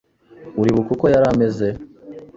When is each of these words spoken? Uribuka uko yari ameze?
Uribuka 0.59 0.89
uko 0.95 1.05
yari 1.13 1.25
ameze? 1.31 1.67